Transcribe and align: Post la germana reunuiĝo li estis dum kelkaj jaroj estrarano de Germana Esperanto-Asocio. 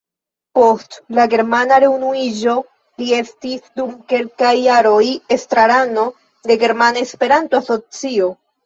Post 0.59 0.95
la 1.17 1.25
germana 1.33 1.77
reunuiĝo 1.83 2.57
li 3.03 3.11
estis 3.19 3.69
dum 3.81 3.93
kelkaj 4.15 4.57
jaroj 4.63 5.05
estrarano 5.39 6.11
de 6.51 6.63
Germana 6.67 7.07
Esperanto-Asocio. 7.11 8.37